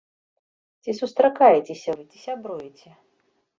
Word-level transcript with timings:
Ці 0.83 0.91
сустракаецеся 1.01 1.89
вы, 2.01 2.09
ці 2.11 2.17
сябруеце? 2.25 2.89